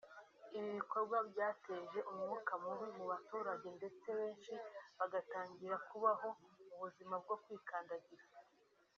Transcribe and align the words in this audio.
ibikorwa 0.59 1.17
byateje 1.29 1.99
umwuka 2.11 2.53
mubi 2.63 2.87
mu 2.97 3.03
baturage 3.11 3.67
ndetse 3.77 4.07
benshi 4.19 4.53
bagatangira 4.97 5.75
kubaho 5.89 6.27
mu 6.67 6.75
buzima 6.81 7.15
bwo 7.23 7.35
kwikandagira 7.43 8.25